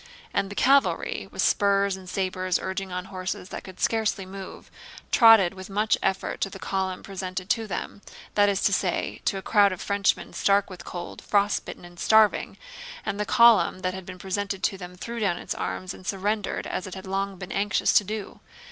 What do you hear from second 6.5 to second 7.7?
column presented to